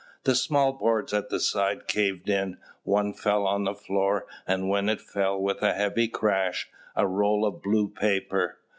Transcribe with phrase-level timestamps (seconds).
[0.23, 4.89] The small boards at the side caved in, one fell on the floor, and with
[4.89, 8.57] it fell, with a heavy crash, a roll of blue paper.